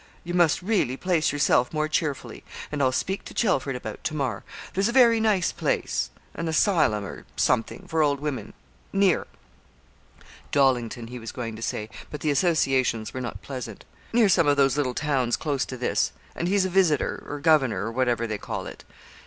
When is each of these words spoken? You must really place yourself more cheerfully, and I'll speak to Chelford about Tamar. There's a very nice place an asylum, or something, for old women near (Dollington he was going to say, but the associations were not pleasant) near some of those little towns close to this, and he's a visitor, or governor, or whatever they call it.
You 0.23 0.33
must 0.33 0.63
really 0.63 0.97
place 0.97 1.31
yourself 1.31 1.71
more 1.71 1.87
cheerfully, 1.87 2.43
and 2.71 2.81
I'll 2.81 2.91
speak 2.91 3.23
to 3.25 3.35
Chelford 3.35 3.75
about 3.75 4.03
Tamar. 4.03 4.43
There's 4.73 4.87
a 4.87 4.91
very 4.91 5.19
nice 5.19 5.51
place 5.51 6.09
an 6.33 6.47
asylum, 6.47 7.05
or 7.05 7.23
something, 7.35 7.85
for 7.87 8.01
old 8.01 8.19
women 8.19 8.53
near 8.91 9.27
(Dollington 10.51 11.09
he 11.09 11.19
was 11.19 11.31
going 11.31 11.55
to 11.55 11.61
say, 11.61 11.87
but 12.09 12.21
the 12.21 12.31
associations 12.31 13.13
were 13.13 13.21
not 13.21 13.43
pleasant) 13.43 13.85
near 14.11 14.27
some 14.27 14.47
of 14.47 14.57
those 14.57 14.75
little 14.75 14.95
towns 14.95 15.37
close 15.37 15.65
to 15.67 15.77
this, 15.77 16.13
and 16.35 16.47
he's 16.47 16.65
a 16.65 16.69
visitor, 16.71 17.23
or 17.29 17.39
governor, 17.39 17.85
or 17.85 17.91
whatever 17.91 18.25
they 18.25 18.39
call 18.39 18.65
it. 18.65 18.83